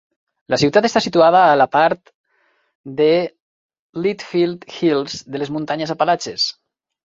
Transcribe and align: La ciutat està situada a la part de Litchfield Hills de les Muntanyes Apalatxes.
La 0.51 0.57
ciutat 0.61 0.87
està 0.87 1.01
situada 1.05 1.41
a 1.49 1.59
la 1.63 1.67
part 1.75 2.09
de 3.03 3.11
Litchfield 4.09 4.69
Hills 4.81 5.21
de 5.37 5.45
les 5.47 5.57
Muntanyes 5.59 5.97
Apalatxes. 5.99 6.53